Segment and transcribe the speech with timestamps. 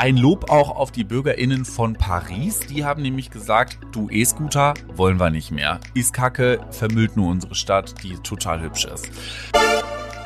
[0.00, 2.60] Ein Lob auch auf die BürgerInnen von Paris.
[2.60, 5.78] Die haben nämlich gesagt, du E-Scooter wollen wir nicht mehr.
[5.92, 9.10] Ist kacke, vermüllt nur unsere Stadt, die total hübsch ist.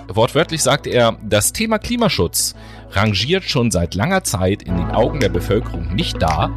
[0.06, 2.54] Wortwörtlich sagt er, das Thema Klimaschutz
[2.92, 6.52] rangiert schon seit langer Zeit in den Augen der Bevölkerung nicht da,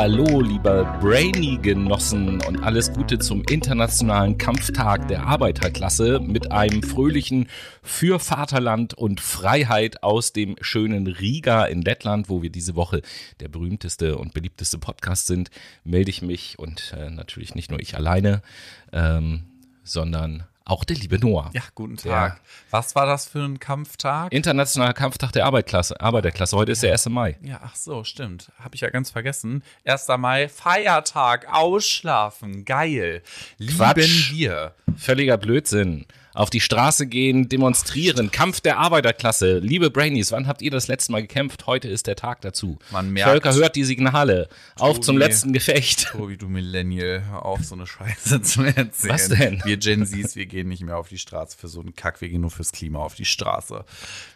[0.00, 7.48] Hallo, lieber Brainy-Genossen und alles Gute zum Internationalen Kampftag der Arbeiterklasse mit einem fröhlichen
[7.82, 13.02] Für Vaterland und Freiheit aus dem schönen Riga in Lettland, wo wir diese Woche
[13.40, 15.50] der berühmteste und beliebteste Podcast sind,
[15.82, 18.42] melde ich mich und äh, natürlich nicht nur ich alleine,
[18.92, 19.46] ähm,
[19.82, 21.50] sondern auch der liebe Noah.
[21.54, 22.34] Ja, guten Tag.
[22.34, 22.40] Der
[22.70, 24.32] Was war das für ein Kampftag?
[24.32, 26.00] Internationaler Kampftag der Arbeiterklasse.
[26.00, 26.56] Arbeiterklasse.
[26.56, 27.08] Heute ist der 1.
[27.08, 27.36] Mai.
[27.42, 28.52] Ja, ach so, stimmt.
[28.58, 29.62] Habe ich ja ganz vergessen.
[29.84, 30.08] 1.
[30.18, 33.22] Mai, Feiertag, ausschlafen, geil.
[33.56, 34.32] Lieben Quatsch.
[34.32, 34.74] wir.
[34.96, 36.06] Völliger Blödsinn
[36.38, 39.58] auf die Straße gehen, demonstrieren, Kampf der Arbeiterklasse.
[39.58, 41.66] Liebe Brainies, wann habt ihr das letzte Mal gekämpft?
[41.66, 42.78] Heute ist der Tag dazu.
[42.92, 44.48] Man merkt, Völker hört die Signale.
[44.76, 46.10] Tobi, auf zum letzten Gefecht.
[46.12, 49.12] Tobi, du Millennial, hör auf, so eine Scheiße zu erzählen.
[49.12, 49.62] Was denn?
[49.64, 52.28] Wir Gen Zs, wir gehen nicht mehr auf die Straße für so einen Kack, wir
[52.28, 53.84] gehen nur fürs Klima auf die Straße.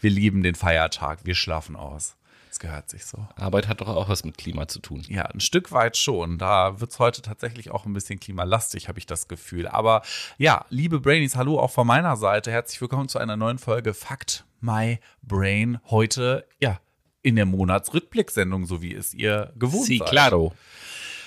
[0.00, 2.16] Wir lieben den Feiertag, wir schlafen aus.
[2.62, 3.26] Gehört sich so.
[3.34, 5.02] Arbeit hat doch auch was mit Klima zu tun.
[5.08, 6.38] Ja, ein Stück weit schon.
[6.38, 9.66] Da wird es heute tatsächlich auch ein bisschen klimalastig, habe ich das Gefühl.
[9.66, 10.02] Aber
[10.38, 12.52] ja, liebe Brainies, hallo auch von meiner Seite.
[12.52, 15.80] Herzlich willkommen zu einer neuen Folge Fakt My Brain.
[15.90, 16.78] Heute, ja,
[17.20, 20.10] in der Monatsrückblicksendung, so wie es ihr gewohnt sí, seid.
[20.10, 20.54] claro.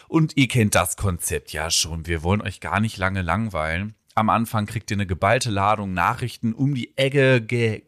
[0.07, 2.07] Und ihr kennt das Konzept ja schon.
[2.07, 3.95] Wir wollen euch gar nicht lange langweilen.
[4.13, 7.83] Am Anfang kriegt ihr eine geballte Ladung Nachrichten um die Ecke ge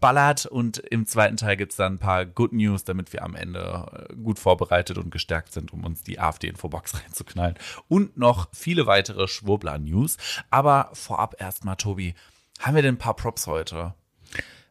[0.00, 3.34] ballert und im zweiten Teil gibt es dann ein paar Good News, damit wir am
[3.34, 7.56] Ende äh, gut vorbereitet und gestärkt sind, um uns die AfD-Infobox reinzuknallen.
[7.88, 10.16] Und noch viele weitere Schwurbler-News.
[10.50, 12.14] Aber vorab erstmal, Tobi,
[12.60, 13.94] haben wir denn ein paar Props heute?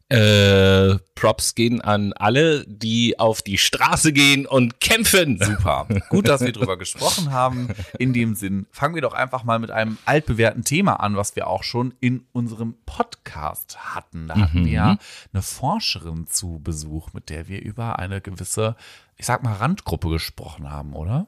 [0.08, 5.40] Äh, Props gehen an alle, die auf die Straße gehen und kämpfen.
[5.42, 5.88] Super.
[6.10, 7.70] Gut, dass wir drüber gesprochen haben.
[7.98, 11.48] In dem Sinn, fangen wir doch einfach mal mit einem altbewährten Thema an, was wir
[11.48, 14.28] auch schon in unserem Podcast hatten.
[14.28, 14.66] Da hatten mhm.
[14.66, 14.98] wir ja
[15.34, 18.76] eine Forscherin zu Besuch, mit der wir über eine gewisse,
[19.18, 21.26] ich sag mal, Randgruppe gesprochen haben, oder?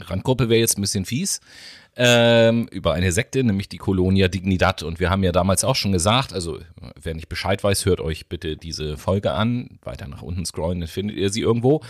[0.00, 1.40] Randgruppe wäre jetzt ein bisschen fies
[1.96, 4.82] ähm, über eine Sekte, nämlich die Colonia Dignidad.
[4.82, 6.58] Und wir haben ja damals auch schon gesagt, also
[7.00, 9.78] wer nicht Bescheid weiß, hört euch bitte diese Folge an.
[9.82, 11.82] Weiter nach unten scrollen, dann findet ihr sie irgendwo.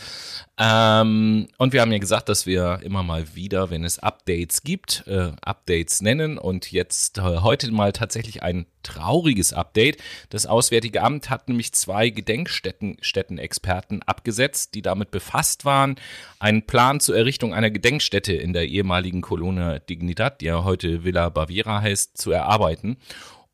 [0.59, 5.05] Ähm, und wir haben ja gesagt, dass wir immer mal wieder, wenn es Updates gibt,
[5.07, 6.39] äh, Updates nennen.
[6.39, 9.97] Und jetzt äh, heute mal tatsächlich ein trauriges Update.
[10.29, 15.97] Das Auswärtige Amt hat nämlich zwei Gedenkstätten-Experten abgesetzt, die damit befasst waren,
[16.39, 21.05] einen Plan zur Errichtung einer Gedenkstätte in der ehemaligen Colonia Dignidad Dignidad, die ja heute
[21.05, 22.97] Villa Baviera heißt, zu erarbeiten.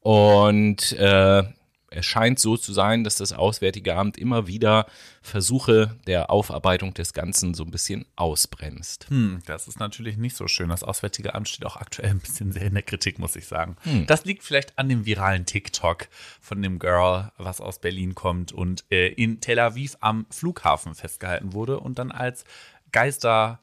[0.01, 1.43] Und äh,
[1.91, 4.87] es scheint so zu sein, dass das Auswärtige Amt immer wieder
[5.23, 9.11] Versuche der Aufarbeitung des Ganzen so ein bisschen ausbremst.
[9.11, 10.69] Hm, das ist natürlich nicht so schön.
[10.69, 13.77] Das Auswärtige Amt steht auch aktuell ein bisschen sehr in der Kritik, muss ich sagen.
[13.83, 14.07] Hm.
[14.07, 16.07] Das liegt vielleicht an dem viralen TikTok
[16.41, 21.53] von dem Girl, was aus Berlin kommt und äh, in Tel Aviv am Flughafen festgehalten
[21.53, 22.45] wurde und dann als
[22.93, 23.61] Geister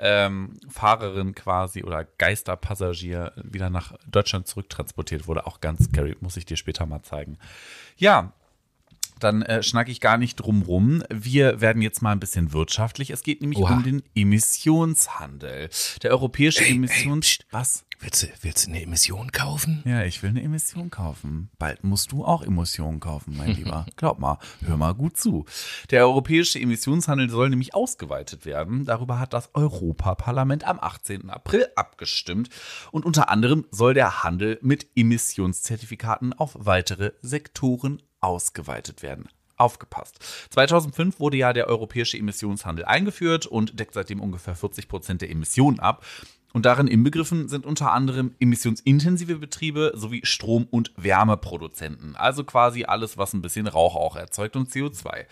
[0.00, 5.46] ähm, Fahrerin quasi oder Geisterpassagier wieder nach Deutschland zurücktransportiert wurde.
[5.46, 7.38] Auch ganz scary, muss ich dir später mal zeigen.
[7.96, 8.32] Ja,
[9.24, 11.02] dann äh, schnacke ich gar nicht drum rum.
[11.10, 13.10] Wir werden jetzt mal ein bisschen wirtschaftlich.
[13.10, 13.74] Es geht nämlich Oha.
[13.74, 15.68] um den Emissionshandel.
[16.02, 17.38] Der europäische Emissions...
[17.50, 17.84] Was?
[18.02, 19.82] Willst du, willst du eine Emission kaufen?
[19.84, 21.50] Ja, ich will eine Emission kaufen.
[21.58, 23.84] Bald musst du auch Emissionen kaufen, mein Lieber.
[23.96, 25.44] Glaub mal, hör mal gut zu.
[25.90, 28.86] Der europäische Emissionshandel soll nämlich ausgeweitet werden.
[28.86, 31.28] Darüber hat das Europaparlament am 18.
[31.28, 32.48] April abgestimmt.
[32.90, 39.28] Und unter anderem soll der Handel mit Emissionszertifikaten auf weitere Sektoren ausgeweitet werden
[39.60, 40.18] aufgepasst.
[40.50, 45.78] 2005 wurde ja der europäische Emissionshandel eingeführt und deckt seitdem ungefähr 40 Prozent der Emissionen
[45.78, 46.04] ab.
[46.52, 52.16] Und darin inbegriffen sind unter anderem emissionsintensive Betriebe sowie Strom- und Wärmeproduzenten.
[52.16, 55.26] Also quasi alles, was ein bisschen Rauch auch erzeugt und CO2.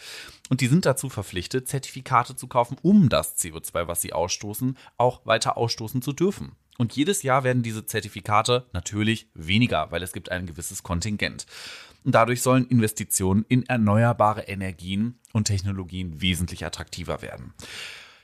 [0.49, 5.27] Und die sind dazu verpflichtet, Zertifikate zu kaufen, um das CO2, was sie ausstoßen, auch
[5.27, 6.53] weiter ausstoßen zu dürfen.
[6.79, 11.47] Und jedes Jahr werden diese Zertifikate natürlich weniger, weil es gibt ein gewisses Kontingent.
[12.13, 17.55] Dadurch sollen Investitionen in erneuerbare Energien und Technologien wesentlich attraktiver werden.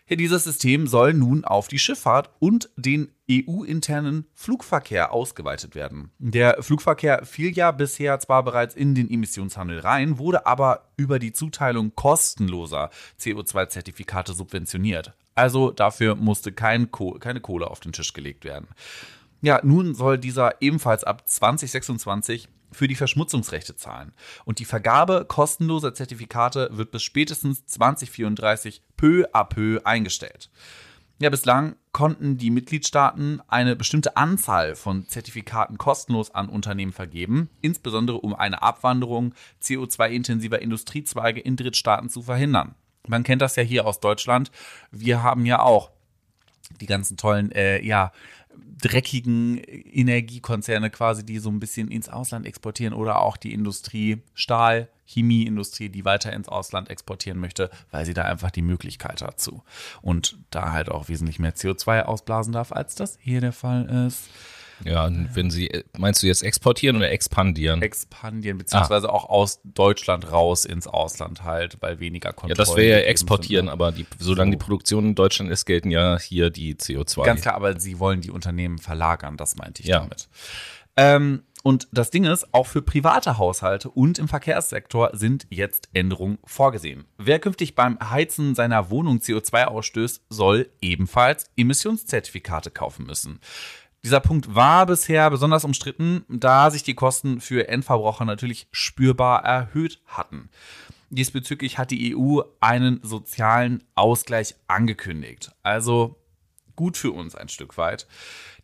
[0.07, 6.11] Ja, dieses System soll nun auf die Schifffahrt und den EU-internen Flugverkehr ausgeweitet werden.
[6.19, 11.33] Der Flugverkehr fiel ja bisher zwar bereits in den Emissionshandel rein, wurde aber über die
[11.33, 15.15] Zuteilung kostenloser CO2-Zertifikate subventioniert.
[15.35, 18.69] Also dafür musste kein Koh keine Kohle auf den Tisch gelegt werden.
[19.41, 24.13] Ja, nun soll dieser ebenfalls ab 2026 für die Verschmutzungsrechte zahlen.
[24.45, 30.51] Und die Vergabe kostenloser Zertifikate wird bis spätestens 2034 peu à peu eingestellt.
[31.21, 38.19] Ja, bislang konnten die Mitgliedstaaten eine bestimmte Anzahl von Zertifikaten kostenlos an Unternehmen vergeben, insbesondere
[38.19, 39.33] um eine Abwanderung
[39.63, 42.75] CO2-intensiver Industriezweige in Drittstaaten zu verhindern.
[43.07, 44.51] Man kennt das ja hier aus Deutschland.
[44.91, 45.93] Wir haben ja auch
[46.81, 48.11] die ganzen tollen, äh, ja,
[48.83, 54.89] dreckigen Energiekonzerne quasi, die so ein bisschen ins Ausland exportieren oder auch die Industrie, Stahl,
[55.07, 59.63] Chemieindustrie, die weiter ins Ausland exportieren möchte, weil sie da einfach die Möglichkeit dazu
[60.03, 64.29] und da halt auch wesentlich mehr CO2 ausblasen darf, als das hier der Fall ist.
[64.85, 67.83] Ja, wenn Sie, meinst du jetzt exportieren oder expandieren?
[67.83, 69.13] Expandieren, beziehungsweise ah.
[69.13, 72.57] auch aus Deutschland raus ins Ausland halt, weil weniger Kontrollen.
[72.59, 73.73] Ja, das wäre ja exportieren, sind.
[73.73, 74.59] aber die, solange so.
[74.59, 77.25] die Produktion in Deutschland ist, gelten ja hier die CO2.
[77.25, 80.01] Ganz klar, aber Sie wollen die Unternehmen verlagern, das meinte ich ja.
[80.01, 80.29] damit.
[80.97, 86.39] Ähm, und das Ding ist, auch für private Haushalte und im Verkehrssektor sind jetzt Änderungen
[86.45, 87.07] vorgesehen.
[87.17, 93.41] Wer künftig beim Heizen seiner Wohnung CO2 ausstößt, soll ebenfalls Emissionszertifikate kaufen müssen.
[94.05, 100.03] Dieser Punkt war bisher besonders umstritten, da sich die Kosten für Endverbraucher natürlich spürbar erhöht
[100.07, 100.51] hatten.
[101.09, 105.53] Diesbezüglich hat die EU einen sozialen Ausgleich angekündigt.
[105.63, 106.17] Also
[106.77, 108.07] gut für uns ein Stück weit.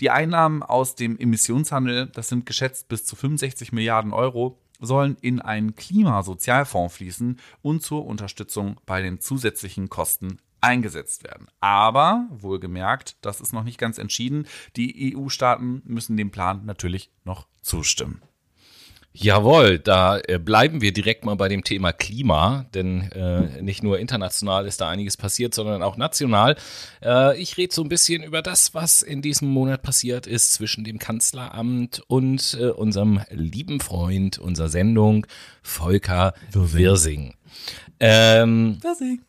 [0.00, 5.40] Die Einnahmen aus dem Emissionshandel, das sind geschätzt bis zu 65 Milliarden Euro, sollen in
[5.40, 11.49] einen Klimasozialfonds fließen und zur Unterstützung bei den zusätzlichen Kosten eingesetzt werden.
[11.61, 14.47] Aber, wohlgemerkt, das ist noch nicht ganz entschieden,
[14.77, 18.23] die EU-Staaten müssen dem Plan natürlich noch zustimmen.
[19.12, 23.99] Jawohl, da äh, bleiben wir direkt mal bei dem Thema Klima, denn äh, nicht nur
[23.99, 26.55] international ist da einiges passiert, sondern auch national.
[27.03, 30.85] Äh, ich rede so ein bisschen über das, was in diesem Monat passiert ist zwischen
[30.85, 35.27] dem Kanzleramt und äh, unserem lieben Freund unserer Sendung,
[35.61, 36.73] Volker Wirsing.
[36.73, 37.35] Wirsing.
[37.99, 39.23] Ähm, Wirsing.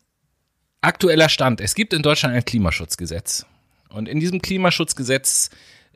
[0.82, 1.60] Aktueller Stand.
[1.60, 3.46] Es gibt in Deutschland ein Klimaschutzgesetz.
[3.88, 5.50] Und in diesem Klimaschutzgesetz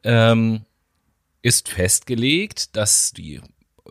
[0.04, 0.62] ähm,
[1.42, 3.40] ist festgelegt, dass die,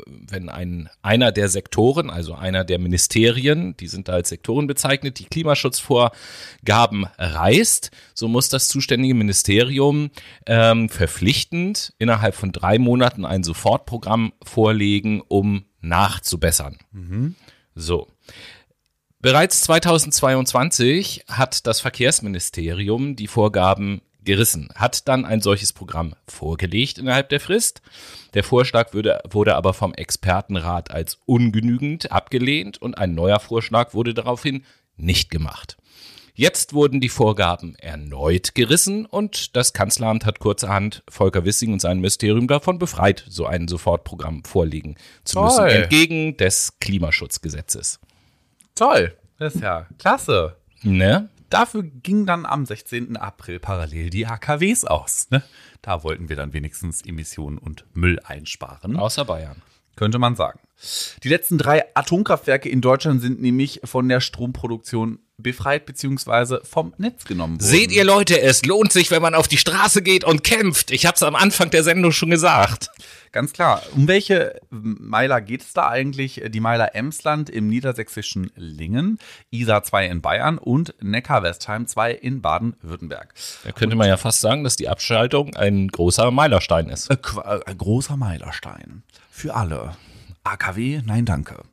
[0.06, 5.20] wenn ein, einer der Sektoren, also einer der Ministerien, die sind da als Sektoren bezeichnet,
[5.20, 10.12] die Klimaschutzvorgaben reißt, so muss das zuständige Ministerium
[10.46, 16.78] ähm, verpflichtend innerhalb von drei Monaten ein Sofortprogramm vorlegen, um nachzubessern.
[16.92, 17.36] Mhm.
[17.74, 18.08] So.
[19.25, 27.30] Bereits 2022 hat das Verkehrsministerium die Vorgaben gerissen, hat dann ein solches Programm vorgelegt innerhalb
[27.30, 27.81] der Frist.
[28.36, 34.13] Der Vorschlag würde, wurde aber vom Expertenrat als ungenügend abgelehnt und ein neuer Vorschlag wurde
[34.13, 34.63] daraufhin
[34.95, 35.75] nicht gemacht.
[36.36, 41.98] Jetzt wurden die Vorgaben erneut gerissen und das Kanzleramt hat kurzerhand Volker Wissing und sein
[41.98, 45.72] Ministerium davon befreit, so ein Sofortprogramm vorlegen zu müssen, Toll.
[45.72, 48.00] entgegen des Klimaschutzgesetzes.
[48.75, 49.18] Toll.
[49.39, 50.57] Das ist ja klasse.
[50.83, 51.30] Ne?
[51.50, 53.16] Dafür ging dann am 16.
[53.16, 55.27] April parallel die AKWs aus.
[55.31, 55.44] Ne?
[55.81, 58.98] Da wollten wir dann wenigstens Emissionen und Müll einsparen.
[58.98, 59.62] Außer Bayern.
[59.95, 60.60] Könnte man sagen.
[61.24, 66.60] Die letzten drei Atomkraftwerke in Deutschland sind nämlich von der Stromproduktion befreit bzw.
[66.64, 67.68] vom Netz genommen worden.
[67.68, 70.92] Seht ihr Leute, es lohnt sich, wenn man auf die Straße geht und kämpft.
[70.92, 72.89] Ich habe es am Anfang der Sendung schon gesagt.
[73.32, 73.82] Ganz klar.
[73.94, 76.42] Um welche Meiler geht es da eigentlich?
[76.48, 79.20] Die Meiler Emsland im niedersächsischen Lingen,
[79.51, 83.34] Isar 2 in Bayern und Neckar-Westheim 2 in Baden-Württemberg.
[83.65, 87.10] Da könnte man ja fast sagen, dass die Abschaltung ein großer Meilerstein ist.
[87.10, 87.18] Äh,
[87.65, 89.04] ein großer Meilerstein.
[89.30, 89.98] Für alle.
[90.46, 91.64] AKW, nein danke.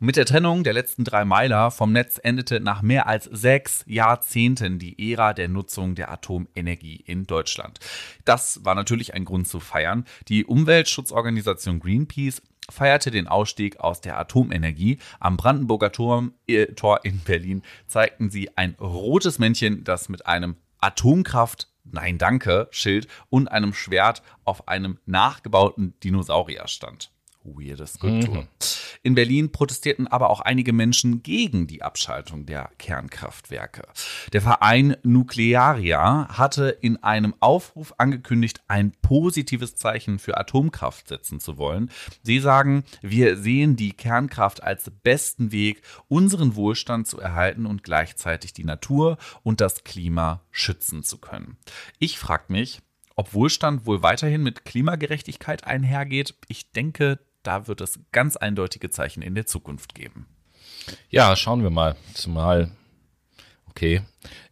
[0.00, 3.84] Und mit der Trennung der letzten drei Meiler vom Netz endete nach mehr als sechs
[3.86, 7.78] Jahrzehnten die Ära der Nutzung der Atomenergie in Deutschland.
[8.24, 10.04] Das war natürlich ein Grund zu feiern.
[10.26, 14.98] Die Umweltschutzorganisation Greenpeace feierte den Ausstieg aus der Atomenergie.
[15.20, 20.56] Am Brandenburger Turm, äh, Tor in Berlin zeigten sie ein rotes Männchen, das mit einem
[20.80, 27.12] Atomkraft Nein Danke Schild und einem Schwert auf einem nachgebauten Dinosaurier stand.
[27.56, 28.46] Weirde Skulptur.
[29.02, 33.82] In Berlin protestierten aber auch einige Menschen gegen die Abschaltung der Kernkraftwerke.
[34.32, 41.58] Der Verein Nuclearia hatte in einem Aufruf angekündigt, ein positives Zeichen für Atomkraft setzen zu
[41.58, 41.90] wollen.
[42.22, 48.52] Sie sagen, wir sehen die Kernkraft als besten Weg, unseren Wohlstand zu erhalten und gleichzeitig
[48.52, 51.56] die Natur und das Klima schützen zu können.
[51.98, 52.80] Ich frage mich,
[53.16, 56.34] ob Wohlstand wohl weiterhin mit Klimagerechtigkeit einhergeht.
[56.46, 60.26] Ich denke, da wird es ganz eindeutige Zeichen in der Zukunft geben.
[61.08, 61.96] Ja, schauen wir mal.
[62.12, 62.70] Zumal,
[63.70, 64.02] okay,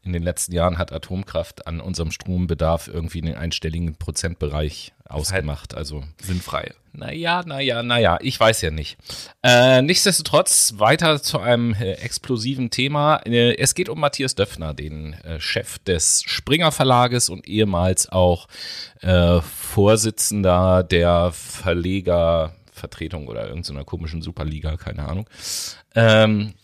[0.02, 5.74] in den letzten Jahren hat Atomkraft an unserem Strombedarf irgendwie einen einstelligen Prozentbereich ausgemacht.
[5.74, 6.72] Also sinnfrei.
[6.94, 8.96] Naja, naja, naja, ich weiß ja nicht.
[9.42, 13.16] Äh, nichtsdestotrotz weiter zu einem äh, explosiven Thema.
[13.26, 18.48] Äh, es geht um Matthias Döpfner, den äh, Chef des Springer Verlages und ehemals auch
[19.02, 21.32] äh, Vorsitzender der
[22.76, 25.28] Verlegervertretung oder irgendeiner komischen Superliga, keine Ahnung.
[25.95, 26.54] Ähm,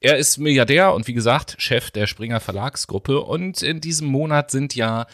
[0.00, 4.74] er ist Milliardär und wie gesagt Chef der Springer Verlagsgruppe und in diesem Monat sind
[4.74, 5.06] ja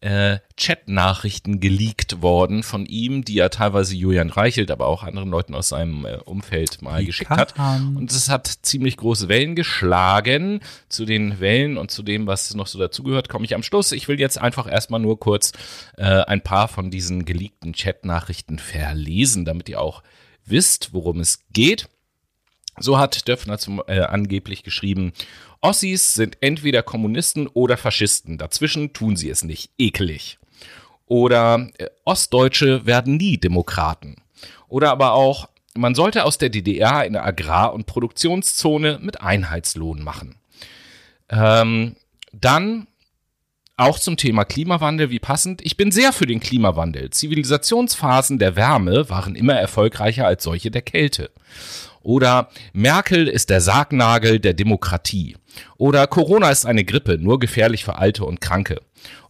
[0.00, 5.54] äh, Chat-Nachrichten geleakt worden von ihm, die er teilweise Julian Reichelt, aber auch anderen Leuten
[5.54, 7.54] aus seinem äh, Umfeld mal Wie geschickt hat.
[7.96, 10.60] Und es hat ziemlich große Wellen geschlagen.
[10.88, 13.92] Zu den Wellen und zu dem, was noch so dazugehört, komme ich am Schluss.
[13.92, 15.52] Ich will jetzt einfach erstmal nur kurz
[15.96, 20.02] äh, ein paar von diesen geleakten Chat-Nachrichten verlesen, damit ihr auch
[20.44, 21.88] wisst, worum es geht.
[22.80, 25.12] So hat Döpfner zum, äh, angeblich geschrieben,
[25.60, 28.38] Ossis sind entweder Kommunisten oder Faschisten.
[28.38, 29.70] Dazwischen tun sie es nicht.
[29.78, 30.38] Ekelig.
[31.06, 34.16] Oder äh, Ostdeutsche werden nie Demokraten.
[34.68, 40.36] Oder aber auch, man sollte aus der DDR eine Agrar- und Produktionszone mit Einheitslohn machen.
[41.30, 41.96] Ähm,
[42.32, 42.86] dann
[43.76, 45.64] auch zum Thema Klimawandel, wie passend.
[45.64, 47.10] Ich bin sehr für den Klimawandel.
[47.10, 51.30] Zivilisationsphasen der Wärme waren immer erfolgreicher als solche der Kälte.
[52.08, 55.36] Oder Merkel ist der Sargnagel der Demokratie.
[55.76, 58.80] Oder Corona ist eine Grippe, nur gefährlich für Alte und Kranke.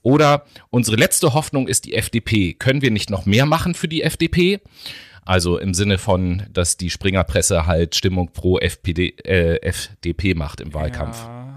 [0.03, 2.55] Oder unsere letzte Hoffnung ist die FDP.
[2.55, 4.61] Können wir nicht noch mehr machen für die FDP?
[5.25, 10.73] Also im Sinne von, dass die Springerpresse halt Stimmung pro FPD, äh, FDP macht im
[10.73, 11.19] Wahlkampf.
[11.21, 11.48] Ja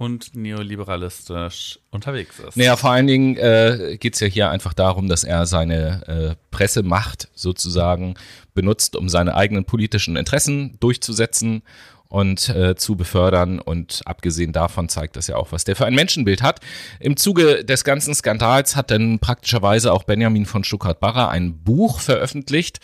[0.00, 2.56] und neoliberalistisch unterwegs ist.
[2.56, 6.34] Naja, vor allen Dingen äh, geht es ja hier einfach darum, dass er seine äh,
[6.50, 8.14] Pressemacht sozusagen
[8.54, 11.62] benutzt, um seine eigenen politischen Interessen durchzusetzen
[12.08, 13.58] und äh, zu befördern.
[13.58, 16.60] Und abgesehen davon zeigt das ja auch, was der für ein Menschenbild hat.
[16.98, 22.80] Im Zuge des ganzen Skandals hat dann praktischerweise auch Benjamin von Stuttgart-Barre ein Buch veröffentlicht,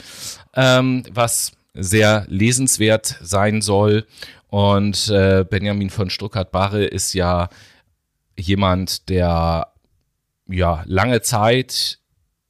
[0.55, 4.07] ähm, was sehr lesenswert sein soll.
[4.49, 7.49] Und äh, Benjamin von Stuttgart-Barre ist ja
[8.39, 9.73] jemand, der
[10.49, 11.99] ja lange Zeit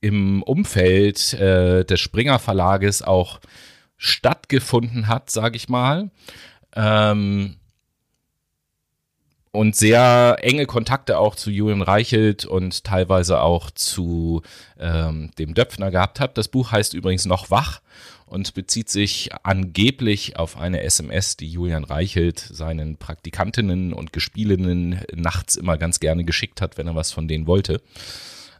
[0.00, 3.40] im Umfeld äh, des Springer Verlages auch
[3.96, 6.10] stattgefunden hat, sage ich mal.
[6.74, 7.56] Ähm,
[9.52, 14.42] und sehr enge Kontakte auch zu Julian Reichelt und teilweise auch zu
[14.78, 16.36] ähm, dem Döpfner gehabt hat.
[16.36, 17.80] Das Buch heißt übrigens noch Wach
[18.26, 25.56] und bezieht sich angeblich auf eine SMS, die Julian Reichelt seinen Praktikantinnen und Gespielinnen nachts
[25.56, 27.80] immer ganz gerne geschickt hat, wenn er was von denen wollte.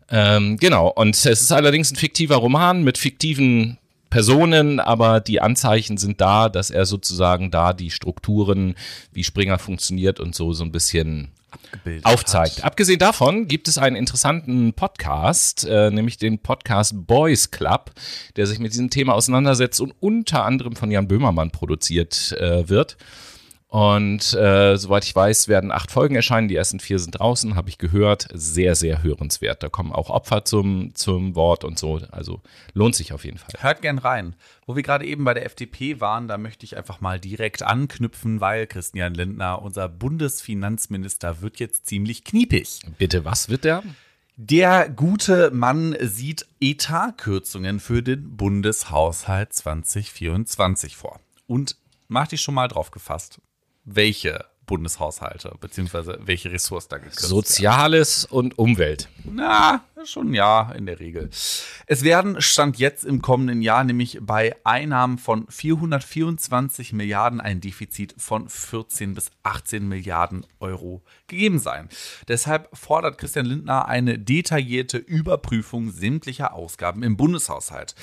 [0.09, 5.99] Ähm, genau, und es ist allerdings ein fiktiver Roman mit fiktiven Personen, aber die Anzeichen
[5.99, 8.77] sind da, dass er sozusagen da die Strukturen,
[9.13, 11.33] wie Springer funktioniert und so so ein bisschen
[12.03, 12.59] aufzeigt.
[12.59, 12.65] Hat.
[12.65, 17.93] Abgesehen davon gibt es einen interessanten Podcast, äh, nämlich den Podcast Boys Club,
[18.37, 22.97] der sich mit diesem Thema auseinandersetzt und unter anderem von Jan Böhmermann produziert äh, wird.
[23.77, 26.49] Und äh, soweit ich weiß, werden acht Folgen erscheinen.
[26.49, 28.27] Die ersten vier sind draußen, habe ich gehört.
[28.33, 29.63] Sehr, sehr hörenswert.
[29.63, 32.01] Da kommen auch Opfer zum, zum Wort und so.
[32.11, 32.41] Also
[32.73, 33.51] lohnt sich auf jeden Fall.
[33.59, 34.35] Hört gern rein.
[34.65, 38.41] Wo wir gerade eben bei der FDP waren, da möchte ich einfach mal direkt anknüpfen,
[38.41, 42.81] weil Christian Lindner, unser Bundesfinanzminister, wird jetzt ziemlich kniepig.
[42.97, 43.83] Bitte, was wird der?
[44.37, 51.21] Der gute Mann sieht Etatkürzungen für den Bundeshaushalt 2024 vor.
[51.47, 51.77] Und
[52.09, 53.43] mach dich schon mal drauf gefasst
[53.87, 58.37] welche Bundeshaushalte, beziehungsweise welche Ressourcen da gekürzt Soziales werden.
[58.37, 59.09] und Umwelt.
[59.25, 61.31] Na, schon ja, in der Regel.
[61.87, 68.15] Es werden Stand jetzt im kommenden Jahr nämlich bei Einnahmen von 424 Milliarden ein Defizit
[68.19, 71.89] von 14 bis 18 Milliarden Euro gegeben sein.
[72.29, 77.95] Deshalb fordert Christian Lindner eine detaillierte Überprüfung sämtlicher Ausgaben im Bundeshaushalt.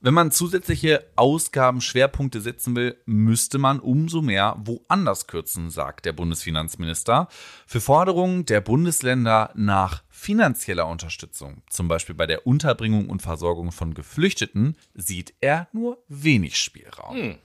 [0.00, 7.28] Wenn man zusätzliche Ausgabenschwerpunkte setzen will, müsste man umso mehr woanders kürzen, sagt der Bundesfinanzminister.
[7.66, 13.94] Für Forderungen der Bundesländer nach finanzieller Unterstützung, zum Beispiel bei der Unterbringung und Versorgung von
[13.94, 17.16] Geflüchteten, sieht er nur wenig Spielraum.
[17.16, 17.38] Hm.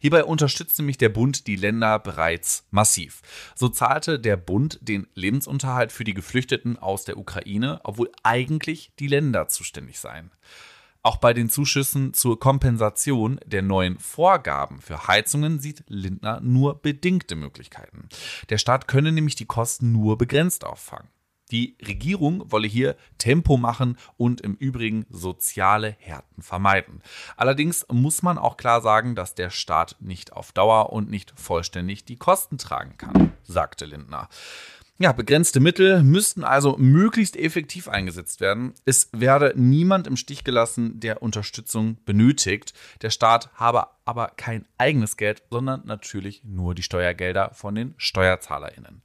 [0.00, 3.22] Hierbei unterstützt nämlich der Bund die Länder bereits massiv.
[3.54, 9.08] So zahlte der Bund den Lebensunterhalt für die Geflüchteten aus der Ukraine, obwohl eigentlich die
[9.08, 10.30] Länder zuständig seien.
[11.06, 17.36] Auch bei den Zuschüssen zur Kompensation der neuen Vorgaben für Heizungen sieht Lindner nur bedingte
[17.36, 18.08] Möglichkeiten.
[18.48, 21.10] Der Staat könne nämlich die Kosten nur begrenzt auffangen.
[21.50, 27.02] Die Regierung wolle hier Tempo machen und im Übrigen soziale Härten vermeiden.
[27.36, 32.06] Allerdings muss man auch klar sagen, dass der Staat nicht auf Dauer und nicht vollständig
[32.06, 34.30] die Kosten tragen kann, sagte Lindner.
[34.96, 38.74] Ja, begrenzte Mittel müssten also möglichst effektiv eingesetzt werden.
[38.84, 42.74] Es werde niemand im Stich gelassen, der Unterstützung benötigt.
[43.02, 49.02] Der Staat habe aber kein eigenes Geld, sondern natürlich nur die Steuergelder von den SteuerzahlerInnen.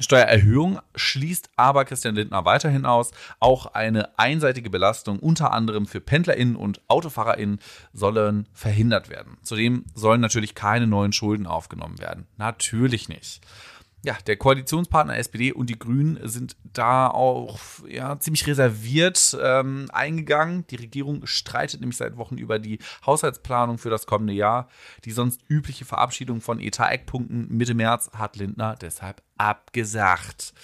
[0.00, 3.12] Steuererhöhung schließt aber Christian Lindner weiterhin aus.
[3.38, 7.60] Auch eine einseitige Belastung unter anderem für PendlerInnen und AutofahrerInnen
[7.92, 9.38] sollen verhindert werden.
[9.42, 12.26] Zudem sollen natürlich keine neuen Schulden aufgenommen werden.
[12.36, 13.40] Natürlich nicht
[14.06, 17.58] ja, der Koalitionspartner SPD und die Grünen sind da auch
[17.88, 20.64] ja, ziemlich reserviert ähm, eingegangen.
[20.68, 24.68] Die Regierung streitet nämlich seit Wochen über die Haushaltsplanung für das kommende Jahr.
[25.04, 30.54] Die sonst übliche Verabschiedung von Etat-Eckpunkten Mitte März hat Lindner deshalb abgesagt.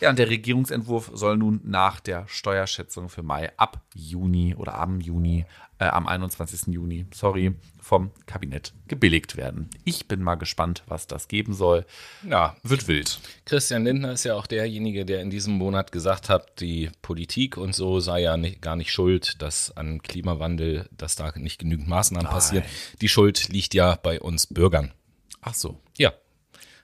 [0.00, 5.00] Ja, und der Regierungsentwurf soll nun nach der Steuerschätzung für Mai ab Juni oder am
[5.00, 5.46] Juni,
[5.82, 6.72] äh, am 21.
[6.72, 9.68] Juni, sorry, vom Kabinett gebilligt werden.
[9.84, 11.84] Ich bin mal gespannt, was das geben soll.
[12.28, 13.18] Ja, wird wild.
[13.44, 17.74] Christian Lindner ist ja auch derjenige, der in diesem Monat gesagt hat, die Politik und
[17.74, 22.26] so sei ja nicht, gar nicht schuld, dass an Klimawandel, dass da nicht genügend Maßnahmen
[22.26, 22.32] Nein.
[22.32, 22.64] passieren.
[23.00, 24.92] Die Schuld liegt ja bei uns Bürgern.
[25.40, 25.80] Ach so.
[25.98, 26.12] Ja,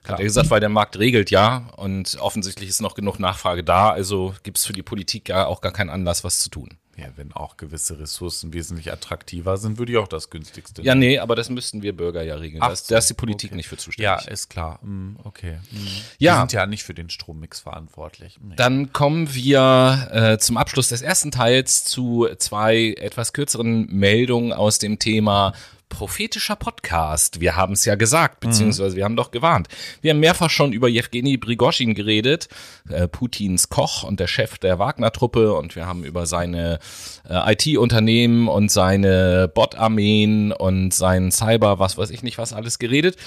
[0.03, 0.13] Klar.
[0.13, 3.89] Hat er gesagt, weil der Markt regelt ja und offensichtlich ist noch genug Nachfrage da,
[3.89, 6.77] also gibt es für die Politik ja auch gar keinen Anlass, was zu tun.
[6.99, 10.81] Ja, wenn auch gewisse Ressourcen wesentlich attraktiver sind, würde ich auch das günstigste.
[10.81, 12.61] Ja, nee, aber das müssten wir Bürger ja regeln.
[12.61, 13.55] Ach, da ist die Politik okay.
[13.55, 14.03] nicht für zuständig.
[14.03, 14.79] Ja, ist klar.
[14.81, 15.59] Hm, okay.
[15.69, 15.87] Hm.
[16.17, 16.35] Ja.
[16.35, 18.37] Wir sind ja nicht für den Strommix verantwortlich.
[18.41, 18.55] Nee.
[18.57, 24.77] Dann kommen wir äh, zum Abschluss des ersten Teils zu zwei etwas kürzeren Meldungen aus
[24.79, 25.53] dem Thema
[25.89, 27.41] prophetischer Podcast.
[27.41, 29.67] Wir haben es ja gesagt, beziehungsweise wir haben doch gewarnt.
[30.01, 32.47] Wir haben mehrfach schon über Jewgeni Brigoschin geredet,
[32.89, 36.79] äh, Putins Koch und der Chef der Wagner-Truppe und wir haben über seine
[37.27, 43.17] äh, IT-Unternehmen und seine Bot-Armeen und sein Cyber, was weiß ich nicht, was alles geredet.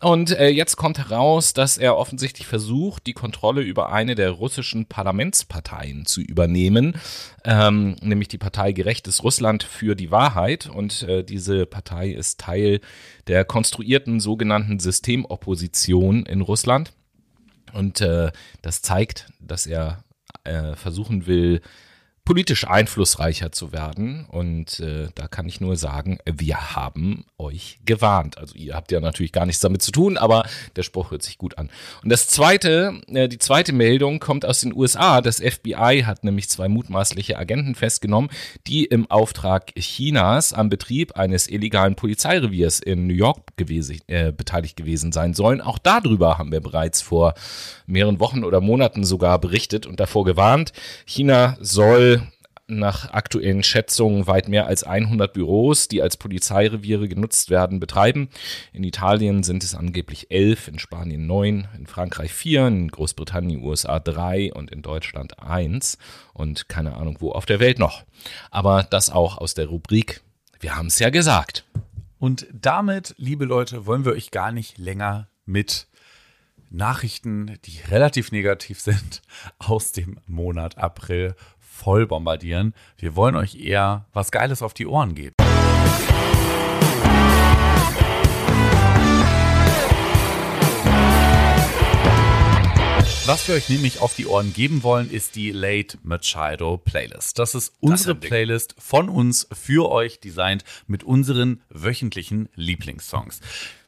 [0.00, 4.86] Und äh, jetzt kommt heraus, dass er offensichtlich versucht, die Kontrolle über eine der russischen
[4.86, 6.96] Parlamentsparteien zu übernehmen,
[7.44, 10.68] ähm, nämlich die Partei Gerechtes Russland für die Wahrheit.
[10.72, 12.80] Und äh, diese Partei ist Teil
[13.26, 16.92] der konstruierten sogenannten Systemopposition in Russland.
[17.72, 20.04] Und äh, das zeigt, dass er
[20.44, 21.60] äh, versuchen will,
[22.24, 24.26] politisch einflussreicher zu werden.
[24.28, 28.38] Und äh, da kann ich nur sagen, wir haben euch gewarnt.
[28.38, 30.44] Also ihr habt ja natürlich gar nichts damit zu tun, aber
[30.76, 31.68] der Spruch hört sich gut an.
[32.04, 35.20] Und das zweite, äh, die zweite Meldung kommt aus den USA.
[35.20, 38.30] Das FBI hat nämlich zwei mutmaßliche Agenten festgenommen,
[38.68, 44.76] die im Auftrag Chinas am Betrieb eines illegalen Polizeireviers in New York gewesen, äh, beteiligt
[44.76, 45.60] gewesen sein sollen.
[45.60, 47.34] Auch darüber haben wir bereits vor
[47.86, 50.72] mehreren Wochen oder Monaten sogar berichtet und davor gewarnt.
[51.04, 52.21] China soll
[52.78, 58.28] nach aktuellen Schätzungen weit mehr als 100 Büros, die als Polizeireviere genutzt werden, betreiben.
[58.72, 63.98] In Italien sind es angeblich elf, in Spanien neun, in Frankreich vier, in Großbritannien, USA
[64.00, 65.98] drei und in Deutschland eins
[66.32, 68.04] und keine Ahnung wo auf der Welt noch.
[68.50, 70.22] Aber das auch aus der Rubrik
[70.60, 71.64] Wir haben es ja gesagt.
[72.18, 75.88] Und damit, liebe Leute, wollen wir euch gar nicht länger mit
[76.72, 79.22] Nachrichten, die relativ negativ sind,
[79.58, 81.34] aus dem Monat April
[81.82, 82.74] voll bombardieren.
[82.96, 85.34] Wir wollen euch eher was Geiles auf die Ohren geben.
[93.24, 97.38] Was wir euch nämlich auf die Ohren geben wollen, ist die Late Machado Playlist.
[97.38, 103.40] Das ist unsere das Playlist von uns für euch designt mit unseren wöchentlichen Lieblingssongs.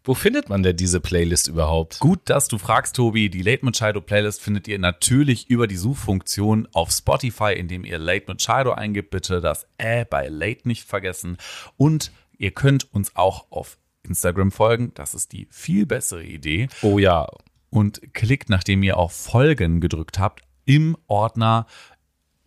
[0.07, 1.99] Wo findet man denn diese Playlist überhaupt?
[1.99, 3.31] Gut, dass du fragst, Tobi.
[3.31, 8.27] Die Late Machado Playlist findet ihr natürlich über die Suchfunktion auf Spotify, indem ihr Late
[8.27, 9.09] Machado eingibt.
[9.09, 11.39] Bitte das Ä bei Late nicht vergessen.
[11.79, 14.93] Und ihr könnt uns auch auf Instagram folgen.
[14.93, 16.69] Das ist die viel bessere Idee.
[16.83, 17.27] Oh ja.
[17.71, 21.67] Und klickt, nachdem ihr auf Folgen gedrückt habt, im Ordner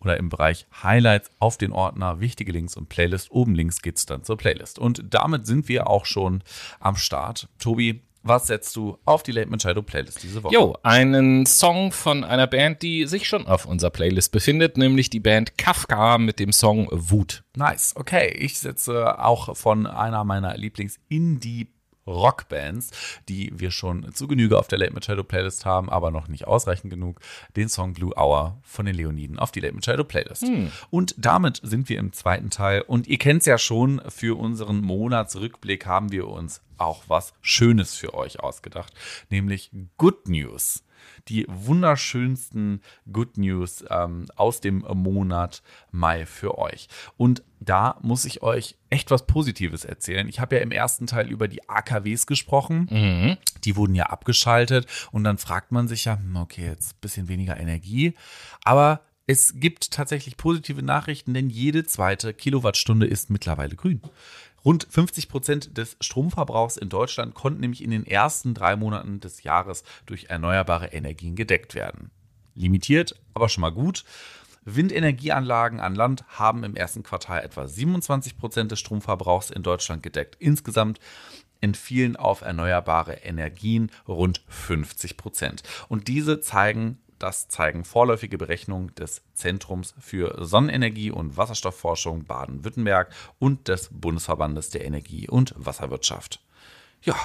[0.00, 3.30] oder im Bereich Highlights auf den Ordner Wichtige Links und Playlist.
[3.30, 4.78] Oben links geht's dann zur Playlist.
[4.78, 6.42] Und damit sind wir auch schon
[6.80, 7.48] am Start.
[7.58, 10.54] Tobi, was setzt du auf die Late Machado Playlist diese Woche?
[10.54, 15.20] Jo, einen Song von einer Band, die sich schon auf unserer Playlist befindet, nämlich die
[15.20, 17.44] Band Kafka mit dem Song Wut.
[17.56, 18.34] Nice, okay.
[18.38, 21.68] Ich setze auch von einer meiner Lieblings-Indie-
[22.08, 22.90] Rockbands,
[23.28, 26.90] die wir schon zu Genüge auf der Late Machado Playlist haben, aber noch nicht ausreichend
[26.90, 27.20] genug,
[27.56, 30.42] den Song Blue Hour von den Leoniden auf die Late Machado Playlist.
[30.42, 30.72] Hm.
[30.90, 34.80] Und damit sind wir im zweiten Teil und ihr kennt es ja schon, für unseren
[34.80, 38.92] Monatsrückblick haben wir uns auch was Schönes für euch ausgedacht,
[39.30, 40.84] nämlich Good News
[41.28, 42.80] die wunderschönsten
[43.10, 46.88] Good News ähm, aus dem Monat Mai für euch.
[47.16, 50.28] Und da muss ich euch echt was Positives erzählen.
[50.28, 52.88] Ich habe ja im ersten Teil über die AKWs gesprochen.
[52.90, 53.36] Mhm.
[53.64, 57.28] Die wurden ja abgeschaltet und dann fragt man sich ja, hm, okay, jetzt ein bisschen
[57.28, 58.14] weniger Energie.
[58.64, 64.00] Aber es gibt tatsächlich positive Nachrichten, denn jede zweite Kilowattstunde ist mittlerweile grün.
[64.68, 69.42] Rund 50 Prozent des Stromverbrauchs in Deutschland konnten nämlich in den ersten drei Monaten des
[69.42, 72.10] Jahres durch erneuerbare Energien gedeckt werden.
[72.54, 74.04] Limitiert, aber schon mal gut.
[74.66, 80.36] Windenergieanlagen an Land haben im ersten Quartal etwa 27 Prozent des Stromverbrauchs in Deutschland gedeckt.
[80.38, 81.00] Insgesamt
[81.62, 85.62] entfielen auf erneuerbare Energien rund 50 Prozent.
[85.88, 93.68] Und diese zeigen das zeigen vorläufige Berechnungen des Zentrums für Sonnenenergie und Wasserstoffforschung Baden-Württemberg und
[93.68, 96.40] des Bundesverbandes der Energie- und Wasserwirtschaft.
[97.02, 97.16] Ja,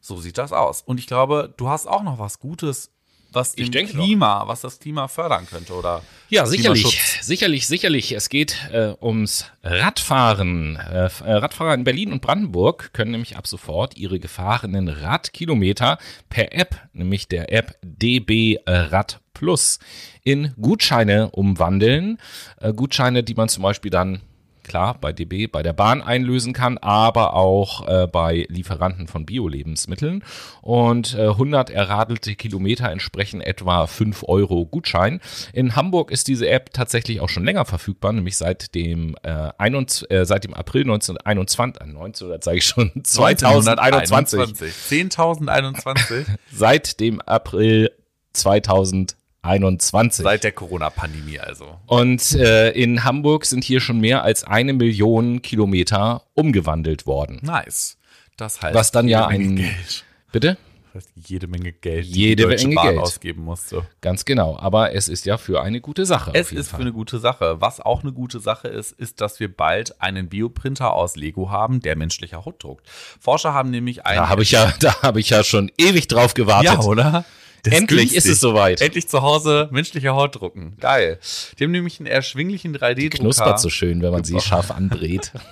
[0.00, 0.82] so sieht das aus.
[0.82, 2.90] Und ich glaube, du hast auch noch was Gutes
[3.32, 4.48] was dem Klima, doch.
[4.48, 8.12] was das Klima fördern könnte oder ja sicherlich, sicherlich, sicherlich.
[8.12, 10.76] Es geht äh, ums Radfahren.
[10.76, 16.52] Äh, äh, Radfahrer in Berlin und Brandenburg können nämlich ab sofort ihre gefahrenen Radkilometer per
[16.54, 19.78] App, nämlich der App DB Rad Plus,
[20.24, 22.18] in Gutscheine umwandeln.
[22.60, 24.20] Äh, Gutscheine, die man zum Beispiel dann
[24.68, 30.22] klar bei DB, bei der Bahn einlösen kann, aber auch äh, bei Lieferanten von Bio-Lebensmitteln.
[30.60, 35.20] Und äh, 100 erradelte Kilometer entsprechen etwa 5 Euro Gutschein.
[35.52, 40.10] In Hamburg ist diese App tatsächlich auch schon länger verfügbar, nämlich seit dem, äh, 21,
[40.10, 44.40] äh, seit dem April 1921, äh, 19, oder sage ich schon, 2021.
[44.40, 46.26] 10.021.
[46.52, 47.90] seit dem April
[48.32, 49.17] 2021.
[49.48, 50.22] 21.
[50.22, 51.78] Seit der Corona-Pandemie also.
[51.86, 57.40] Und äh, in Hamburg sind hier schon mehr als eine Million Kilometer umgewandelt worden.
[57.42, 57.98] Nice.
[58.36, 60.04] Das heißt, was dann ja ein Geld.
[60.30, 60.56] Bitte?
[60.94, 63.82] Das heißt, jede Menge Geld, jede die Menge Bahn Geld ausgeben musste.
[64.00, 64.56] Ganz genau.
[64.58, 66.30] Aber es ist ja für eine gute Sache.
[66.34, 66.78] Es ist Fall.
[66.78, 67.60] für eine gute Sache.
[67.60, 71.80] Was auch eine gute Sache ist, ist, dass wir bald einen Bioprinter aus Lego haben,
[71.80, 72.88] der menschliche Haut druckt.
[72.88, 74.18] Forscher haben nämlich einen.
[74.18, 76.72] Da habe ich ja, da habe ich ja schon ewig drauf gewartet.
[76.72, 77.24] Ja, oder?
[77.64, 78.80] Endlich ist, ist es soweit.
[78.80, 80.76] Endlich zu Hause menschliche Haut drucken.
[80.78, 81.18] Geil.
[81.58, 83.18] Die haben nämlich einen erschwinglichen 3D-Drucker.
[83.18, 85.32] Knuspert so schön, wenn man sie scharf andreht.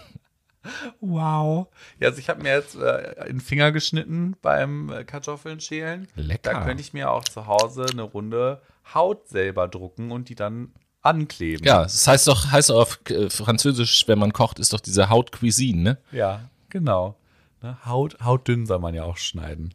[1.00, 1.68] Wow.
[2.00, 6.08] Ja, also ich habe mir jetzt äh, den Finger geschnitten beim äh, Kartoffeln schälen.
[6.16, 6.54] Lecker.
[6.54, 8.60] Da könnte ich mir auch zu Hause eine Runde
[8.92, 11.64] Haut selber drucken und die dann ankleben.
[11.64, 15.08] Ja, das heißt doch, heißt doch auf äh, Französisch, wenn man kocht, ist doch diese
[15.08, 15.98] Haut Cuisine, ne?
[16.12, 17.16] Ja, genau.
[17.62, 17.78] Ne?
[17.86, 19.74] Haut, hautdünn soll man ja auch schneiden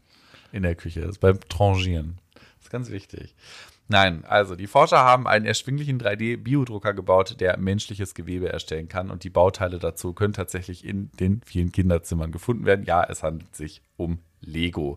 [0.51, 1.01] in der Küche.
[1.01, 2.20] Das ist beim Trangieren
[2.71, 3.35] ganz wichtig.
[3.91, 9.25] Nein, also die Forscher haben einen erschwinglichen 3D-Biodrucker gebaut, der menschliches Gewebe erstellen kann und
[9.25, 12.85] die Bauteile dazu können tatsächlich in den vielen Kinderzimmern gefunden werden.
[12.85, 14.95] Ja, es handelt sich um Lego.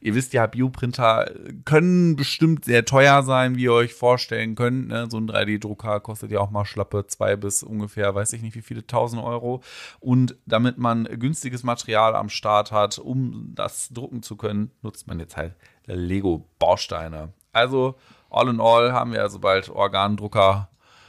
[0.00, 1.30] Ihr wisst ja, Bioprinter
[1.64, 4.88] können bestimmt sehr teuer sein, wie ihr euch vorstellen könnt.
[4.88, 5.06] Ne?
[5.08, 8.60] So ein 3D-Drucker kostet ja auch mal schlappe zwei bis ungefähr, weiß ich nicht, wie
[8.60, 9.62] viele tausend Euro.
[10.00, 15.20] Und damit man günstiges Material am Start hat, um das drucken zu können, nutzt man
[15.20, 15.54] jetzt halt
[15.86, 17.32] Lego-Bausteine.
[17.52, 17.94] Also,
[18.32, 20.68] all in all haben wir also bald Organdrucker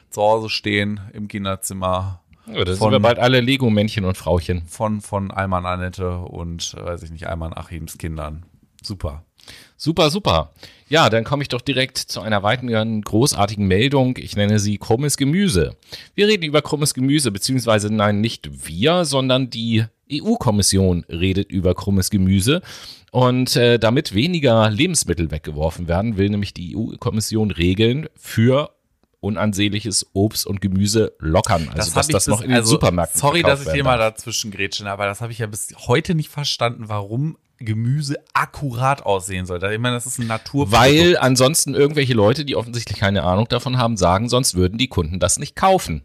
[0.10, 2.22] zu Hause stehen im Kinderzimmer.
[2.46, 4.64] Ja, das von, sind wir bald alle Lego-Männchen und Frauchen.
[4.68, 8.46] Von, von Alman Annette und, weiß ich nicht, Alman Achims Kindern.
[8.82, 9.24] Super.
[9.78, 10.52] Super, super.
[10.88, 14.18] Ja, dann komme ich doch direkt zu einer weiteren großartigen Meldung.
[14.18, 15.76] Ich nenne sie krummes Gemüse.
[16.16, 19.86] Wir reden über krummes Gemüse, beziehungsweise nein, nicht wir, sondern die
[20.22, 22.62] EU-Kommission redet über krummes Gemüse.
[23.12, 28.72] Und äh, damit weniger Lebensmittel weggeworfen werden, will nämlich die EU-Kommission Regeln für
[29.20, 31.70] unansehnliches Obst und Gemüse lockern.
[31.70, 34.52] Also das dass das noch in den also, Supermärkten Sorry, dass ich hier mal dazwischen
[34.52, 39.64] grätschen, aber das habe ich ja bis heute nicht verstanden, warum Gemüse akkurat aussehen soll.
[39.64, 40.74] Ich meine, das ist ein Naturprodukt.
[40.74, 45.20] Weil ansonsten irgendwelche Leute, die offensichtlich keine Ahnung davon haben, sagen, sonst würden die Kunden
[45.20, 46.04] das nicht kaufen.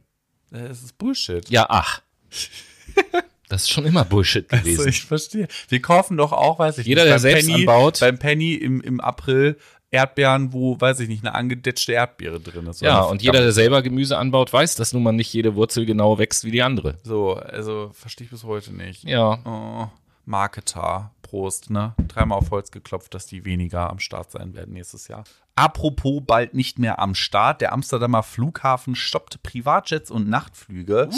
[0.51, 1.49] Das ist Bullshit.
[1.51, 2.03] Ja, ach.
[3.49, 4.79] Das ist schon immer Bullshit gewesen.
[4.79, 5.49] Also ich verstehe.
[5.69, 8.01] Wir kaufen doch auch, weiß ich Jeder, nicht, der selbst Penny, anbaut.
[8.01, 9.57] Beim Penny im, im April
[9.91, 12.83] Erdbeeren, wo, weiß ich nicht, eine angedetschte Erdbeere drin ist.
[12.83, 15.87] Ja, Oder und jeder, der selber Gemüse anbaut, weiß, dass nun mal nicht jede Wurzel
[15.87, 16.99] genau wächst wie die andere.
[17.05, 19.05] So, also verstehe ich bis heute nicht.
[19.05, 19.39] Ja.
[19.47, 19.89] Oh,
[20.27, 21.95] Marketer, Prost, ne?
[22.07, 25.25] Dreimal auf Holz geklopft, dass die weniger am Start sein werden nächstes Jahr.
[25.59, 27.61] Apropos bald nicht mehr am Start.
[27.61, 31.11] Der Amsterdamer Flughafen stoppt Privatjets und Nachtflüge.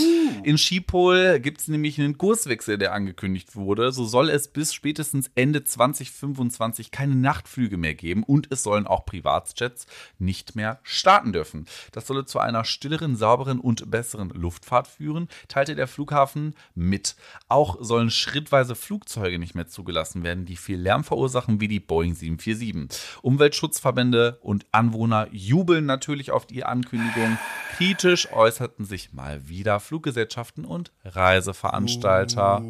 [0.44, 3.92] In Schiphol gibt es nämlich einen Kurswechsel, der angekündigt wurde.
[3.92, 9.04] So soll es bis spätestens Ende 2025 keine Nachtflüge mehr geben und es sollen auch
[9.04, 9.86] Privatjets
[10.18, 11.66] nicht mehr starten dürfen.
[11.92, 17.14] Das solle zu einer stilleren, sauberen und besseren Luftfahrt führen, teilte der Flughafen mit.
[17.48, 22.14] Auch sollen schrittweise Flugzeuge nicht mehr zugelassen werden, die viel Lärm verursachen, wie die Boeing
[22.14, 23.20] 747.
[23.20, 27.38] Umweltschutzverbände und Anwohner jubeln natürlich auf die Ankündigung.
[27.76, 32.62] Kritisch äußerten sich mal wieder Fluggesellschaften und Reiseveranstalter.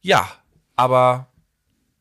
[0.00, 0.28] Ja,
[0.76, 1.28] aber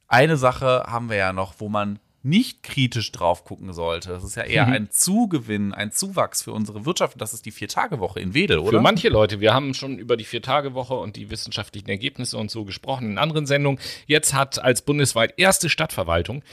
[0.08, 4.10] eine Sache haben wir ja noch, wo man nicht kritisch drauf gucken sollte.
[4.10, 4.74] Das ist ja eher Mhm.
[4.74, 7.19] ein Zugewinn, ein Zuwachs für unsere Wirtschaft.
[7.19, 8.78] Das ist die Vier-Tage-Woche in Wedel, oder?
[8.78, 12.63] Für manche Leute, wir haben schon über die Vier-Tage-Woche und die wissenschaftlichen Ergebnisse und so
[12.63, 13.80] gesprochen in anderen Sendungen.
[14.06, 16.43] Jetzt hat als bundesweit erste Stadtverwaltung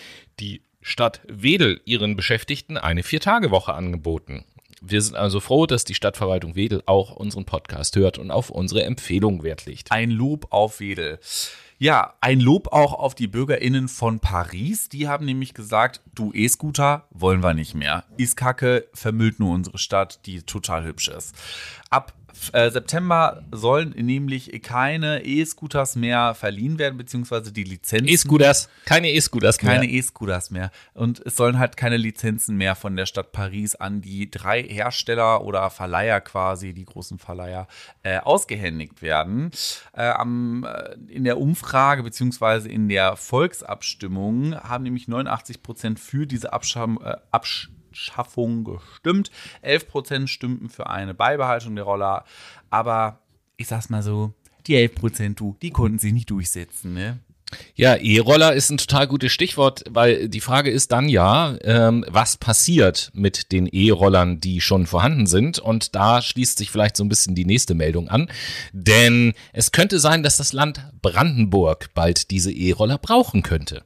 [0.41, 4.45] die Stadt Wedel ihren Beschäftigten eine Vier-Tage-Woche angeboten.
[4.81, 8.85] Wir sind also froh, dass die Stadtverwaltung Wedel auch unseren Podcast hört und auf unsere
[8.85, 9.93] Empfehlung Wert legt.
[9.93, 11.19] Ein Lob auf Wedel.
[11.79, 14.89] Ja, ein Lob auch auf die BürgerInnen von Paris.
[14.89, 18.05] Die haben nämlich gesagt, du E-Scooter wollen wir nicht mehr.
[18.17, 21.37] Ist kacke, vermüllt nur unsere Stadt, die total hübsch ist.
[21.91, 22.15] Ab
[22.53, 28.09] äh, September sollen nämlich keine E-Scooters mehr verliehen werden, beziehungsweise die Lizenzen.
[28.09, 29.73] E-Scooters, keine E-Scooters mehr.
[29.75, 30.71] keine E-Scooters mehr.
[30.95, 35.45] Und es sollen halt keine Lizenzen mehr von der Stadt Paris an die drei Hersteller
[35.45, 37.67] oder Verleiher quasi, die großen Verleiher,
[38.03, 39.51] äh, ausgehändigt werden.
[39.93, 46.27] Äh, am, äh, in der Umfrage beziehungsweise in der Volksabstimmung haben nämlich 89 Prozent für
[46.27, 47.17] diese Abscham äh,
[47.99, 49.31] Abschaffung gestimmt.
[49.63, 52.25] 11 Prozent stimmten für eine Beibehaltung der Roller.
[52.71, 53.21] Aber
[53.57, 54.35] ich sag's mal so,
[54.67, 57.19] die 11 Prozent, du, die konnten sich nicht durchsetzen, ne?
[57.75, 62.37] Ja, E-Roller ist ein total gutes Stichwort, weil die Frage ist dann ja, ähm, was
[62.37, 65.59] passiert mit den E-Rollern, die schon vorhanden sind?
[65.59, 68.31] Und da schließt sich vielleicht so ein bisschen die nächste Meldung an.
[68.73, 73.83] Denn es könnte sein, dass das Land Brandenburg bald diese E-Roller brauchen könnte.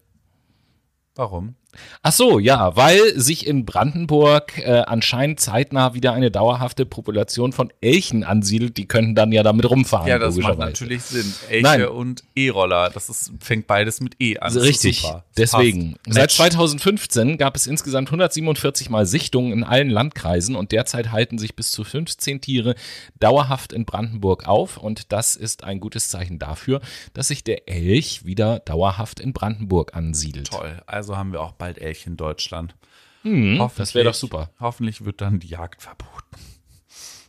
[1.14, 1.54] Warum?
[2.02, 7.72] Ach so, ja, weil sich in Brandenburg äh, anscheinend zeitnah wieder eine dauerhafte Population von
[7.80, 8.76] Elchen ansiedelt.
[8.76, 10.08] Die könnten dann ja damit rumfahren.
[10.08, 11.32] Ja, das macht natürlich Sinn.
[11.48, 11.86] Elche Nein.
[11.86, 14.52] und E-Roller, das ist, fängt beides mit E an.
[14.56, 15.06] Richtig,
[15.36, 15.92] deswegen.
[15.92, 16.14] passt.
[16.14, 16.36] Seit Match.
[16.36, 21.70] 2015 gab es insgesamt 147 Mal Sichtungen in allen Landkreisen und derzeit halten sich bis
[21.70, 22.74] zu 15 Tiere
[23.20, 26.80] dauerhaft in Brandenburg auf und das ist ein gutes Zeichen dafür,
[27.14, 30.50] dass sich der Elch wieder dauerhaft in Brandenburg ansiedelt.
[30.50, 30.82] Toll.
[30.86, 32.74] Also haben wir auch bald Elche in Deutschland.
[33.22, 34.50] Mhm, das wäre doch super.
[34.58, 36.36] Hoffentlich wird dann die Jagd verboten.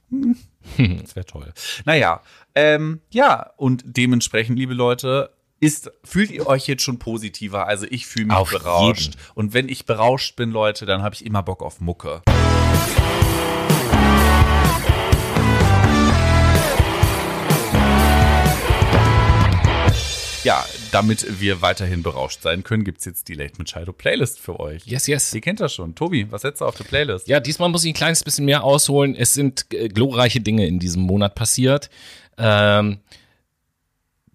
[0.10, 0.38] Hm.
[1.04, 1.54] Das wäre toll.
[1.86, 2.22] Naja,
[2.56, 7.68] ähm, ja, und dementsprechend, liebe Leute, ist, fühlt ihr euch jetzt schon positiver?
[7.68, 9.02] Also ich fühle mich Auf berauscht.
[9.02, 9.18] jeden.
[9.36, 12.24] Und wenn ich berauscht bin, Leute, dann habe ich immer Bock auf Mucke.
[20.44, 24.60] Ja, damit wir weiterhin berauscht sein können, gibt es jetzt die Late Machado Playlist für
[24.60, 24.86] euch.
[24.86, 25.34] Yes, yes.
[25.34, 25.96] Ihr kennt das schon.
[25.96, 27.28] Tobi, was setzt du auf die Playlist?
[27.28, 29.16] Ja, diesmal muss ich ein kleines bisschen mehr ausholen.
[29.16, 31.90] Es sind äh, glorreiche Dinge in diesem Monat passiert.
[32.38, 33.00] Ähm,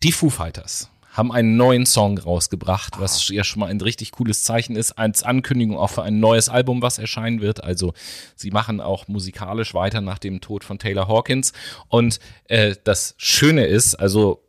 [0.03, 4.45] die Foo Fighters haben einen neuen Song rausgebracht, was ja schon mal ein richtig cooles
[4.45, 7.65] Zeichen ist, als Ankündigung auch für ein neues Album, was erscheinen wird.
[7.65, 7.93] Also
[8.37, 11.53] sie machen auch musikalisch weiter nach dem Tod von Taylor Hawkins.
[11.89, 14.45] Und äh, das Schöne ist, also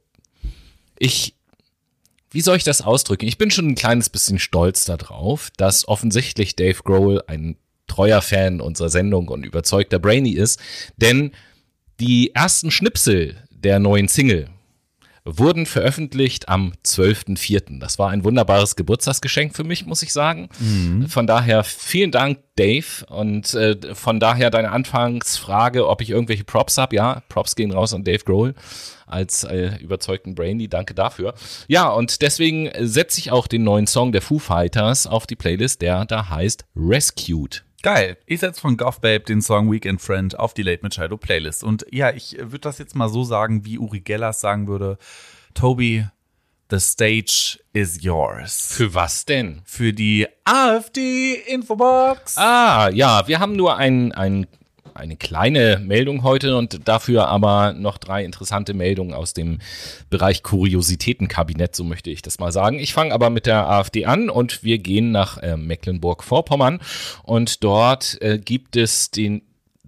[0.99, 1.38] ich
[2.31, 3.27] wie soll ich das ausdrücken?
[3.27, 8.61] Ich bin schon ein kleines bisschen stolz darauf, dass offensichtlich Dave Grohl ein treuer Fan
[8.61, 10.59] unserer Sendung und überzeugter Brainy ist,
[10.97, 11.31] denn
[11.99, 14.47] die ersten Schnipsel der neuen Single
[15.37, 17.79] wurden veröffentlicht am 12.04.
[17.79, 20.49] Das war ein wunderbares Geburtstagsgeschenk für mich, muss ich sagen.
[21.07, 23.05] Von daher vielen Dank, Dave.
[23.07, 26.95] Und äh, von daher deine Anfangsfrage, ob ich irgendwelche Props habe.
[26.95, 28.53] Ja, Props gehen raus an Dave Grohl
[29.07, 30.67] als äh, überzeugten Brainy.
[30.67, 31.33] Danke dafür.
[31.67, 35.81] Ja, und deswegen setze ich auch den neuen Song der Foo Fighters auf die Playlist,
[35.81, 37.63] der da heißt Rescued.
[37.81, 38.17] Geil.
[38.25, 41.63] Ich setze von Goth Babe den Song Weekend Friend auf die Late Machado Playlist.
[41.63, 44.97] Und ja, ich würde das jetzt mal so sagen, wie Uri Gellers sagen würde.
[45.53, 46.05] Toby,
[46.69, 48.73] the stage is yours.
[48.73, 49.61] Für was denn?
[49.63, 52.37] Für die AfD Infobox.
[52.37, 54.45] Ah, ja, wir haben nur ein, ein
[54.95, 59.59] eine kleine Meldung heute und dafür aber noch drei interessante Meldungen aus dem
[60.09, 62.79] Bereich Kuriositätenkabinett, so möchte ich das mal sagen.
[62.79, 66.79] Ich fange aber mit der AfD an und wir gehen nach äh, Mecklenburg-Vorpommern
[67.23, 69.41] und dort äh, gibt es den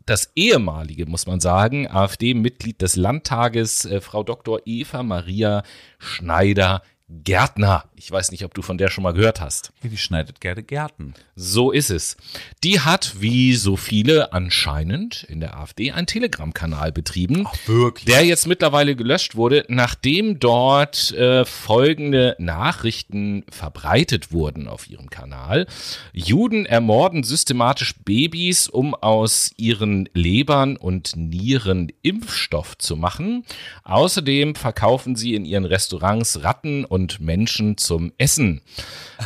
[0.06, 4.60] das ehemalige, muss man sagen, AfD-Mitglied des Landtages, äh, Frau Dr.
[4.66, 5.64] Eva Maria
[6.00, 7.86] Schneider Gärtner.
[8.04, 9.74] Ich weiß nicht, ob du von der schon mal gehört hast.
[9.84, 11.14] Die schneidet gerne Gärten.
[11.36, 12.18] So ist es.
[12.64, 17.46] Die hat, wie so viele anscheinend in der AfD, einen Telegram-Kanal betrieben.
[17.46, 18.06] Ach, wirklich?
[18.06, 25.68] Der jetzt mittlerweile gelöscht wurde, nachdem dort äh, folgende Nachrichten verbreitet wurden auf ihrem Kanal.
[26.12, 33.46] Juden ermorden systematisch Babys, um aus ihren Lebern und Nieren Impfstoff zu machen.
[33.84, 38.62] Außerdem verkaufen sie in ihren Restaurants Ratten und Menschen zum Essen.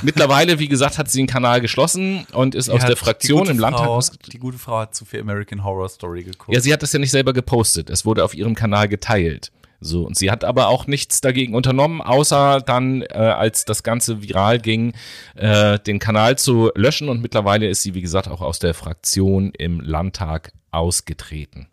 [0.01, 3.47] Mittlerweile, wie gesagt, hat sie den Kanal geschlossen und ist Die aus hat- der Fraktion
[3.47, 4.11] im Landtag aus.
[4.31, 6.51] Die gute Frau hat zu viel American Horror Story geguckt.
[6.53, 7.91] Ja, sie hat das ja nicht selber gepostet.
[7.91, 9.51] Es wurde auf ihrem Kanal geteilt.
[9.81, 14.23] So, und sie hat aber auch nichts dagegen unternommen, außer dann, äh, als das Ganze
[14.23, 14.93] viral ging,
[15.35, 17.07] äh, den Kanal zu löschen.
[17.07, 21.67] Und mittlerweile ist sie, wie gesagt, auch aus der Fraktion im Landtag ausgetreten.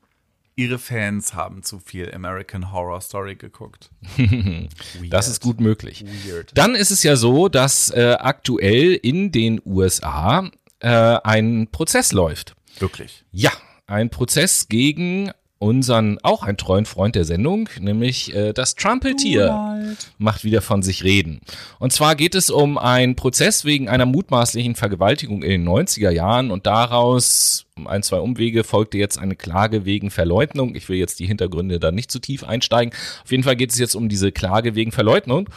[0.62, 3.90] Ihre Fans haben zu viel American Horror Story geguckt.
[5.10, 6.04] Das ist gut möglich.
[6.26, 6.52] Weird.
[6.54, 12.54] Dann ist es ja so, dass äh, aktuell in den USA äh, ein Prozess läuft.
[12.78, 13.24] Wirklich.
[13.32, 13.50] Ja,
[13.86, 20.44] ein Prozess gegen unseren, auch einen treuen Freund der Sendung, nämlich äh, das Trumpeltier macht
[20.44, 21.40] wieder von sich reden.
[21.78, 26.50] Und zwar geht es um einen Prozess wegen einer mutmaßlichen Vergewaltigung in den 90er Jahren
[26.50, 30.74] und daraus ein, zwei Umwege folgte jetzt eine Klage wegen Verleugnung.
[30.74, 32.94] Ich will jetzt die Hintergründe da nicht zu tief einsteigen.
[33.24, 35.48] Auf jeden Fall geht es jetzt um diese Klage wegen Verleugnung.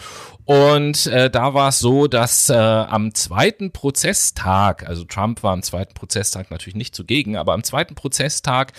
[0.45, 5.63] Und äh, da war es so, dass äh, am zweiten Prozesstag, also Trump war am
[5.63, 8.73] zweiten Prozesstag natürlich nicht zugegen, aber am zweiten Prozesstag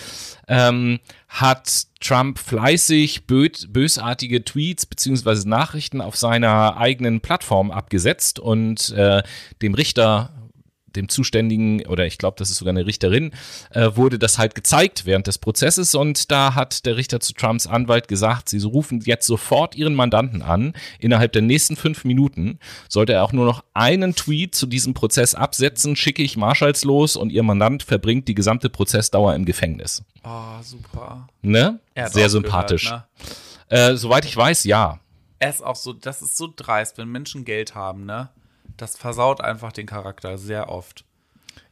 [0.47, 8.91] ähm, hat Trump fleißig bö bösartige Tweets beziehungsweise Nachrichten auf seiner eigenen Plattform abgesetzt und
[8.91, 9.23] äh,
[9.61, 10.31] dem Richter
[10.97, 13.33] dem Zuständigen, oder ich glaube, das ist sogar eine Richterin,
[13.71, 17.67] äh, wurde das halt gezeigt während des Prozesses und da hat der Richter zu Trumps
[17.67, 20.73] Anwalt gesagt, sie rufen jetzt sofort ihren Mandanten an.
[20.99, 25.35] Innerhalb der nächsten fünf Minuten sollte er auch nur noch einen Tweet zu diesem Prozess
[25.35, 30.03] absetzen, schicke ich Marshalls los und ihr Mandant verbringt die gesamte Prozessdauer im Gefängnis.
[30.25, 31.29] Oh, super.
[31.43, 31.79] Ne?
[32.07, 32.85] Sehr sympathisch.
[32.85, 33.05] Gehört,
[33.71, 33.77] ne?
[33.77, 35.01] äh, soweit ich weiß, ja.
[35.39, 38.31] Er ist auch so, das ist so dreist, wenn Menschen Geld haben, ne?
[38.77, 41.05] Das versaut einfach den Charakter sehr oft.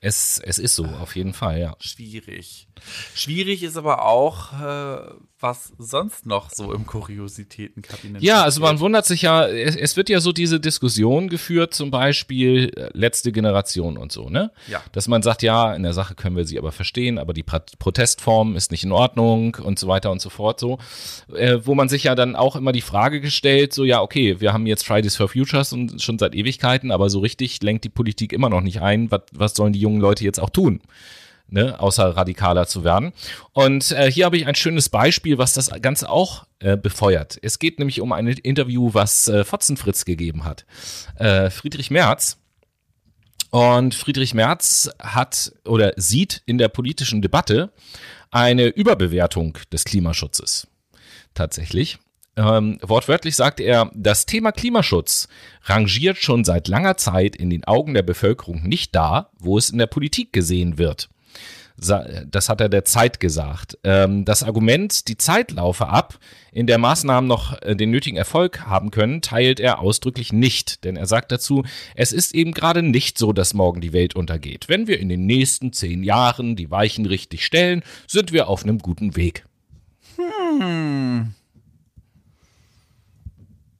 [0.04, 1.76] Es, es ist so, auf jeden Fall, ja.
[1.80, 2.68] Schwierig.
[3.14, 9.06] Schwierig ist aber auch, äh, was sonst noch so im Kuriositätenkabinett Ja, also man wundert
[9.06, 13.96] sich ja, es, es wird ja so diese Diskussion geführt, zum Beispiel äh, letzte Generation
[13.96, 14.50] und so, ne?
[14.68, 14.82] Ja.
[14.92, 17.64] Dass man sagt, ja, in der Sache können wir sie aber verstehen, aber die Pra-
[17.78, 20.78] Protestform ist nicht in Ordnung und so weiter und so fort, so.
[21.34, 24.52] Äh, wo man sich ja dann auch immer die Frage gestellt, so, ja, okay, wir
[24.52, 28.34] haben jetzt Fridays for Futures und schon seit Ewigkeiten, aber so richtig lenkt die Politik
[28.34, 30.80] immer noch nicht ein, was, was sollen die jungen Leute jetzt auch tun?
[31.48, 33.12] ne, außer radikaler zu werden.
[33.52, 37.38] Und äh, hier habe ich ein schönes Beispiel, was das Ganze auch äh, befeuert.
[37.42, 40.66] Es geht nämlich um ein Interview, was äh, Fotzenfritz gegeben hat.
[41.16, 42.38] Äh, Friedrich Merz.
[43.50, 47.72] Und Friedrich Merz hat oder sieht in der politischen Debatte
[48.32, 50.66] eine Überbewertung des Klimaschutzes.
[51.34, 51.98] Tatsächlich.
[52.36, 55.28] Ähm, wortwörtlich sagt er, das Thema Klimaschutz
[55.64, 59.78] rangiert schon seit langer Zeit in den Augen der Bevölkerung nicht da, wo es in
[59.78, 61.08] der Politik gesehen wird.
[61.76, 63.78] Das hat er der Zeit gesagt.
[63.82, 66.20] Ähm, Das Argument, die Zeit laufe ab,
[66.52, 70.84] in der Maßnahmen noch äh, den nötigen Erfolg haben können, teilt er ausdrücklich nicht.
[70.84, 71.64] Denn er sagt dazu,
[71.96, 74.68] es ist eben gerade nicht so, dass morgen die Welt untergeht.
[74.68, 78.78] Wenn wir in den nächsten zehn Jahren die Weichen richtig stellen, sind wir auf einem
[78.78, 79.44] guten Weg.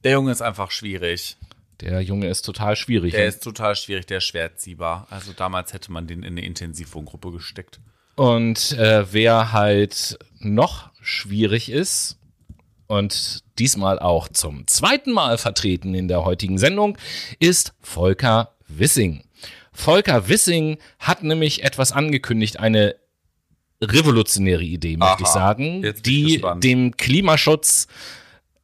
[0.05, 1.37] Der Junge ist einfach schwierig.
[1.81, 3.13] Der Junge ist total schwierig.
[3.13, 5.07] Der ist total schwierig, der ist schwerziehbar.
[5.11, 7.81] Also damals hätte man den in eine Intensivwohngruppe gesteckt.
[8.17, 12.19] Und äh, wer halt noch schwierig ist
[12.87, 16.97] und diesmal auch zum zweiten Mal vertreten in der heutigen Sendung,
[17.41, 19.25] ist Volker Wissing.
[19.73, 22.95] Volker Wissing hat nämlich etwas angekündigt, eine
[23.83, 26.63] revolutionäre Idee, möchte ich Aha, sagen, ich die gespannt.
[26.63, 27.89] dem Klimaschutz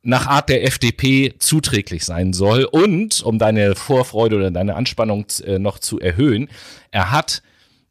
[0.03, 2.65] nach Art der FDP zuträglich sein soll.
[2.65, 6.49] Und, um deine Vorfreude oder deine Anspannung äh, noch zu erhöhen,
[6.91, 7.43] er hat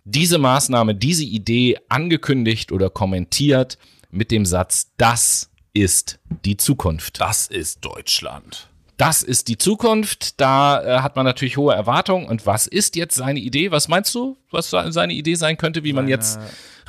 [0.06, 3.78] diese Maßnahme, diese Idee angekündigt oder kommentiert
[4.12, 7.22] mit dem Satz, das ist die Zukunft.
[7.22, 8.70] Das ist Deutschland.
[8.98, 10.42] Das ist die Zukunft.
[10.42, 12.28] Da äh, hat man natürlich hohe Erwartungen.
[12.28, 13.72] Und was ist jetzt seine Idee?
[13.72, 16.40] Was meinst du, was seine Idee sein könnte, wie man jetzt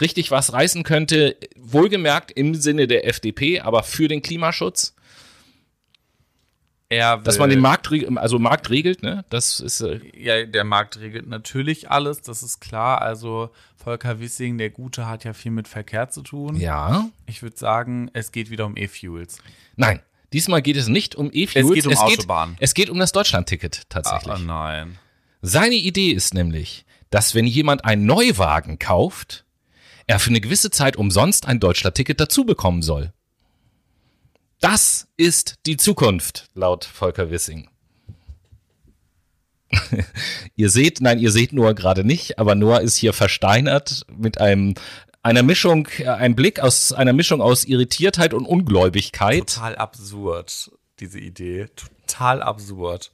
[0.00, 1.36] richtig was reißen könnte?
[1.56, 4.94] Wohlgemerkt im Sinne der FDP, aber für den Klimaschutz.
[6.90, 9.24] Er Dass will- man den Markt, also Markt regelt, ne?
[9.30, 13.00] Das ist, äh, Ja, der Markt regelt natürlich alles, das ist klar.
[13.00, 16.56] Also Volker Wissing, der Gute, hat ja viel mit Verkehr zu tun.
[16.56, 17.08] ja.
[17.26, 19.38] Ich würde sagen, es geht wieder um E-Fuels.
[19.76, 20.00] Nein.
[20.32, 21.68] Diesmal geht es nicht um E-Fuels.
[21.68, 22.56] Es geht um Autobahnen.
[22.60, 24.32] Es geht um das Deutschlandticket tatsächlich.
[24.34, 24.98] Ah, nein.
[25.42, 29.44] Seine Idee ist nämlich, dass wenn jemand einen Neuwagen kauft,
[30.06, 33.12] er für eine gewisse Zeit umsonst ein Deutschlandticket dazu bekommen soll.
[34.60, 37.68] Das ist die Zukunft, laut Volker Wissing.
[40.56, 44.74] ihr seht, nein, ihr seht Noah gerade nicht, aber Noah ist hier versteinert mit einem
[45.22, 49.46] einer Mischung, äh, ein Blick aus einer Mischung aus Irritiertheit und Ungläubigkeit.
[49.48, 51.68] Total absurd, diese Idee.
[51.76, 53.12] Total absurd.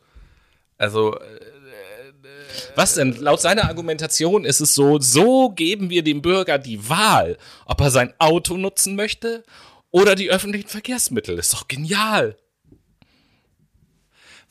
[0.79, 1.21] Also, äh,
[2.75, 3.17] Was denn?
[3.21, 7.91] Laut seiner Argumentation ist es so, so geben wir dem Bürger die Wahl, ob er
[7.91, 9.45] sein Auto nutzen möchte
[9.91, 11.39] oder die öffentlichen Verkehrsmittel.
[11.39, 12.37] Ist doch genial.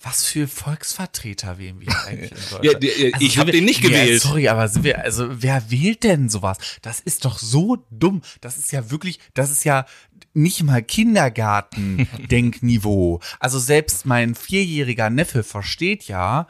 [0.02, 2.66] was für Volksvertreter wählen wir eigentlich in Deutschland?
[2.66, 4.22] Ja, der- ich sind hab wir- den nicht Ja, gewählt.
[4.22, 6.58] sorry, aber wir, also wer wählt denn sowas?
[6.84, 8.22] Das ist doch so dumm.
[8.42, 9.86] Das ist ja wirklich, das ist ja
[10.34, 13.20] nicht mal Kindergarten-Denkniveau.
[13.40, 16.48] Also selbst mein vierjähriger Neffe versteht ja,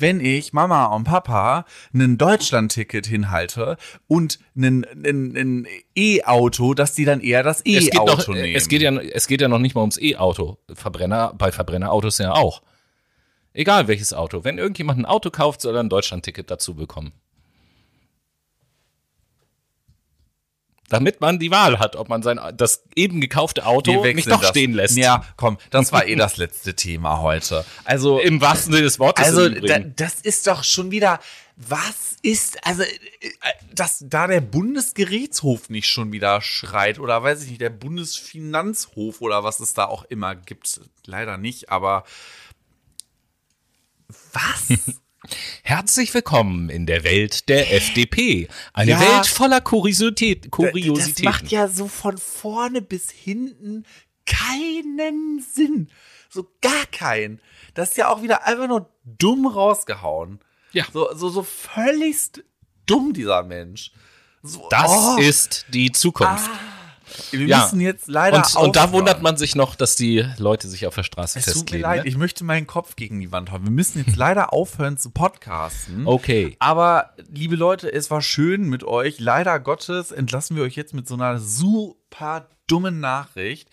[0.00, 3.76] wenn ich Mama und Papa ein Deutschlandticket hinhalte
[4.06, 8.54] und ein, E-Auto, dass die dann eher das E-Auto noch, nehmen.
[8.54, 10.58] es, geht ja, es geht ja noch nicht mal ums E-Auto.
[10.72, 12.62] Verbrenner, bei Verbrennerautos ja auch.
[13.52, 14.44] Egal welches Auto.
[14.44, 17.12] Wenn irgendjemand ein Auto kauft, soll er ein Deutschlandticket dazu bekommen.
[20.88, 24.50] Damit man die Wahl hat, ob man sein das eben gekaufte Auto nicht doch das.
[24.50, 24.96] stehen lässt.
[24.96, 27.64] Ja, komm, das war eh das letzte Thema heute.
[27.84, 29.26] Also Im wahrsten Sinne des Wortes.
[29.26, 31.20] Also da, das ist doch schon wieder,
[31.56, 32.88] was ist, also, äh,
[33.72, 39.44] dass da der Bundesgerichtshof nicht schon wieder schreit oder weiß ich nicht, der Bundesfinanzhof oder
[39.44, 40.80] was es da auch immer gibt.
[41.04, 42.04] Leider nicht, aber
[44.32, 44.78] was?
[45.62, 48.48] Herzlich willkommen in der Welt der FDP.
[48.72, 49.00] Eine Ja.
[49.00, 51.24] Welt voller Kuriosität, das Kuriositäten.
[51.24, 53.84] macht ja so von vorne bis hinten
[54.26, 55.90] keinen Sinn.
[56.28, 57.40] So gar keinen.
[57.74, 60.40] Das ist ja auch wieder einfach nur dumm rausgehauen.
[60.72, 60.84] Ja.
[60.92, 62.42] So, so, so völligst
[62.86, 63.92] dumm, dieser Mensch.
[64.42, 65.16] So, das oh.
[65.18, 66.50] ist die Zukunft.
[67.30, 67.62] Wir Ja.
[67.64, 70.94] müssen jetzt leider und, und da wundert man sich noch, dass die Leute sich auf
[70.94, 71.82] der Straße Es tut mir festlegen.
[71.82, 72.08] leid, ne?
[72.08, 73.64] ich möchte meinen Kopf gegen die Wand hauen.
[73.64, 76.06] Wir müssen jetzt leider aufhören zu podcasten.
[76.06, 76.56] Okay.
[76.58, 79.18] Aber, liebe Leute, es war schön mit euch.
[79.20, 83.68] Leider Gottes entlassen wir euch jetzt mit so einer super dummen Nachricht.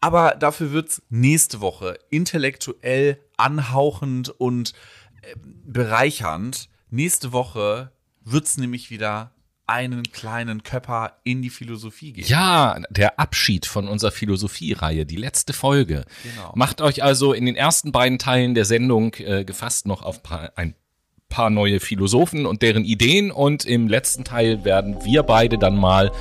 [0.00, 4.74] Aber dafür wird's nächste Woche intellektuell anhauchend und
[5.22, 6.68] äh, bereichernd.
[6.90, 7.90] Nächste Woche
[8.24, 9.30] wird's nämlich wieder
[9.66, 12.28] einen kleinen Köpper in die Philosophie geben.
[12.28, 16.04] Ja, der Abschied von unserer Philosophie-Reihe, die letzte Folge.
[16.22, 16.52] Genau.
[16.54, 20.52] Macht euch also in den ersten beiden Teilen der Sendung äh, gefasst noch auf paar,
[20.56, 20.74] ein
[21.34, 26.12] paar neue Philosophen und deren Ideen und im letzten Teil werden wir beide dann mal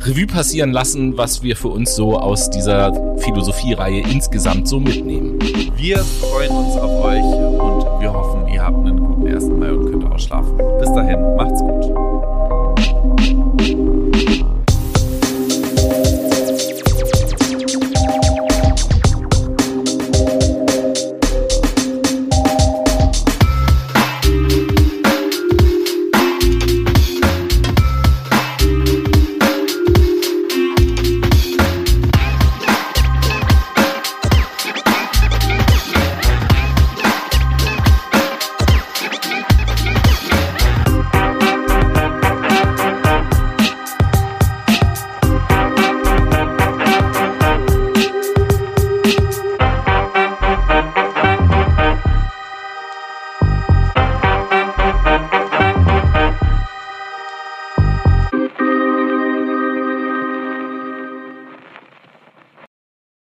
[0.00, 5.40] Revue passieren lassen, was wir für uns so aus dieser Philosophie-Reihe insgesamt so mitnehmen.
[5.74, 9.44] Wir freuen uns auf euch und wir hoffen, ihr habt einen guten 1.
[9.46, 10.56] Mai und könnt ausschlafen.
[10.78, 12.19] Bis dahin, macht's gut.
[13.02, 13.39] thank you